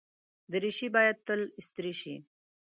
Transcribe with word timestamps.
دریشي 0.51 0.87
باید 0.95 1.17
تل 1.27 1.41
استری 1.59 1.93
شي. 2.01 2.15